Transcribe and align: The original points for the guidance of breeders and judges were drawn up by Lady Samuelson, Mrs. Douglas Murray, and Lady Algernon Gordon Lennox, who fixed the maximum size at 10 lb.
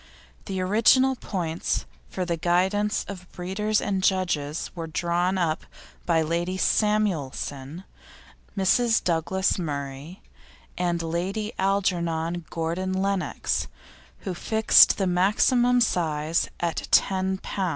The 0.45 0.59
original 0.61 1.15
points 1.15 1.85
for 2.09 2.25
the 2.25 2.35
guidance 2.35 3.05
of 3.07 3.31
breeders 3.33 3.79
and 3.79 4.01
judges 4.01 4.71
were 4.73 4.87
drawn 4.87 5.37
up 5.37 5.63
by 6.07 6.23
Lady 6.23 6.57
Samuelson, 6.57 7.83
Mrs. 8.57 9.03
Douglas 9.03 9.59
Murray, 9.59 10.23
and 10.75 11.03
Lady 11.03 11.53
Algernon 11.59 12.45
Gordon 12.49 12.93
Lennox, 12.93 13.67
who 14.21 14.33
fixed 14.33 14.97
the 14.97 15.05
maximum 15.05 15.79
size 15.79 16.49
at 16.59 16.87
10 16.89 17.37
lb. 17.37 17.69